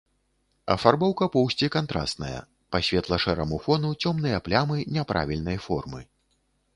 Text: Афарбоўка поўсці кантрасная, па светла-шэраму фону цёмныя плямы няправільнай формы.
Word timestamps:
Афарбоўка 0.75 1.25
поўсці 1.35 1.67
кантрасная, 1.75 2.39
па 2.75 2.81
светла-шэраму 2.87 3.59
фону 3.65 3.91
цёмныя 4.07 4.37
плямы 4.49 4.77
няправільнай 4.97 5.57
формы. 5.67 6.01